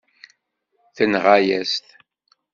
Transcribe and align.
Tenɣa-yas-t. 0.95 1.85